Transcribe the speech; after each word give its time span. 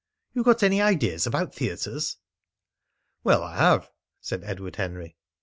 You 0.33 0.41
got 0.43 0.63
any 0.63 0.81
ideas 0.81 1.27
about 1.27 1.53
theatres?" 1.53 2.17
"Well, 3.23 3.43
I 3.43 3.55
have," 3.57 3.91
said 4.19 4.43
Edward 4.43 4.77
Henry. 4.77 5.09
Mr. 5.09 5.13